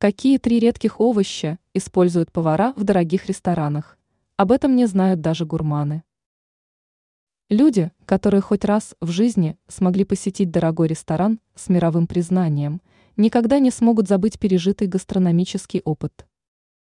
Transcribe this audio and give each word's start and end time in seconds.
Какие 0.00 0.38
три 0.38 0.60
редких 0.60 0.98
овоща 0.98 1.58
используют 1.74 2.32
повара 2.32 2.72
в 2.74 2.84
дорогих 2.84 3.26
ресторанах? 3.26 3.98
Об 4.38 4.50
этом 4.50 4.74
не 4.74 4.86
знают 4.86 5.20
даже 5.20 5.44
гурманы. 5.44 6.04
Люди, 7.50 7.92
которые 8.06 8.40
хоть 8.40 8.64
раз 8.64 8.96
в 9.02 9.10
жизни 9.10 9.58
смогли 9.68 10.04
посетить 10.04 10.50
дорогой 10.50 10.88
ресторан 10.88 11.38
с 11.54 11.68
мировым 11.68 12.06
признанием, 12.06 12.80
никогда 13.18 13.58
не 13.58 13.70
смогут 13.70 14.08
забыть 14.08 14.38
пережитый 14.38 14.88
гастрономический 14.88 15.82
опыт. 15.84 16.26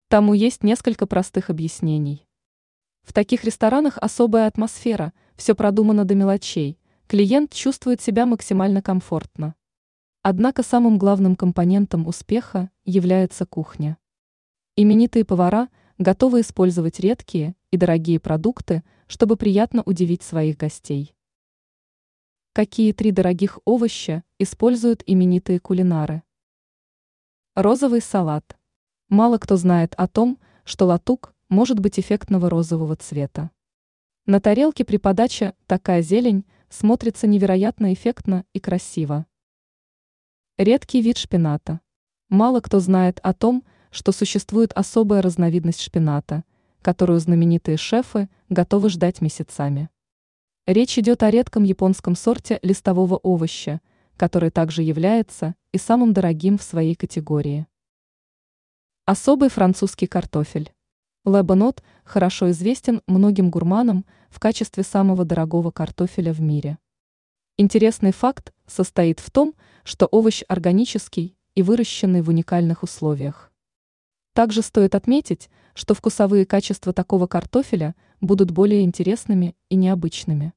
Тому 0.07 0.32
есть 0.32 0.62
несколько 0.62 1.09
простых 1.09 1.50
объяснений. 1.50 2.25
В 3.03 3.12
таких 3.12 3.43
ресторанах 3.43 3.98
особая 3.98 4.46
атмосфера, 4.46 5.12
все 5.35 5.57
продумано 5.57 6.05
до 6.05 6.14
мелочей, 6.14 6.79
клиент 7.09 7.53
чувствует 7.53 8.00
себя 8.00 8.27
максимально 8.27 8.80
комфортно. 8.80 9.57
Однако 10.31 10.63
самым 10.63 10.99
главным 10.99 11.37
компонентом 11.37 12.07
успеха 12.07 12.71
является 12.85 13.47
кухня. 13.47 13.97
Именитые 14.77 15.25
повара 15.25 15.71
готовы 15.97 16.43
использовать 16.43 17.01
редкие 17.01 17.57
и 17.71 17.79
дорогие 17.79 18.21
продукты, 18.21 18.85
чтобы 19.07 19.38
приятно 19.38 19.83
удивить 19.87 20.23
своих 20.23 20.59
гостей. 20.59 21.15
Какие 22.52 22.93
три 22.93 23.11
дорогих 23.11 23.59
овоща 23.65 24.23
используют 24.38 25.02
именитые 25.07 25.61
кулинары? 25.61 26.23
Розовый 27.55 28.02
салат. 28.02 28.59
Мало 29.09 29.38
кто 29.38 29.57
знает 29.57 29.95
о 29.97 30.09
том, 30.09 30.38
что 30.65 30.85
латук 30.85 31.35
может 31.49 31.80
быть 31.80 31.99
эффектного 31.99 32.51
розового 32.51 32.97
цвета. 32.97 33.51
На 34.27 34.43
тарелке 34.43 34.85
при 34.85 34.99
подаче 34.99 35.55
такая 35.66 36.02
зелень 36.02 36.45
смотрится 36.69 37.27
невероятно 37.27 37.95
эффектно 37.95 38.45
и 38.52 38.60
красиво. 38.60 39.24
Редкий 40.59 41.01
вид 41.03 41.19
шпината. 41.19 41.79
Мало 42.29 42.59
кто 42.59 42.80
знает 42.80 43.21
о 43.23 43.33
том, 43.33 43.62
что 43.93 44.11
существует 44.11 44.73
особая 44.73 45.23
разновидность 45.23 45.80
шпината, 45.80 46.43
которую 46.83 47.21
знаменитые 47.21 47.77
шефы 47.77 48.29
готовы 48.49 48.88
ждать 48.88 49.21
месяцами. 49.21 49.88
Речь 50.66 50.99
идет 50.99 51.23
о 51.23 51.30
редком 51.30 51.63
японском 51.63 52.16
сорте 52.16 52.59
листового 52.63 53.19
овоща, 53.19 53.80
который 54.16 54.51
также 54.51 54.82
является 54.82 55.55
и 55.71 55.79
самым 55.79 56.13
дорогим 56.13 56.59
в 56.59 56.65
своей 56.65 56.97
категории. 56.97 57.69
Особый 59.04 59.51
французский 59.51 60.09
картофель. 60.09 60.73
Лебанот 61.25 61.85
хорошо 62.02 62.51
известен 62.51 63.01
многим 63.07 63.51
гурманам 63.51 64.04
в 64.28 64.41
качестве 64.41 64.82
самого 64.82 65.25
дорогого 65.25 65.71
картофеля 65.71 66.32
в 66.32 66.41
мире. 66.41 66.78
Интересный 67.60 68.12
факт 68.12 68.53
состоит 68.69 69.19
в 69.19 69.32
том, 69.32 69.53
что 69.82 70.06
овощ 70.06 70.44
органический 70.47 71.37
и 71.56 71.62
выращенный 71.62 72.22
в 72.22 72.28
уникальных 72.28 72.84
условиях. 72.84 73.50
Также 74.32 74.62
стоит 74.62 74.94
отметить, 74.94 75.50
что 75.75 75.94
вкусовые 75.94 76.47
качества 76.47 76.92
такого 76.92 77.26
картофеля 77.26 77.97
будут 78.20 78.53
более 78.53 78.82
интересными 78.82 79.56
и 79.70 79.75
необычными. 79.75 80.53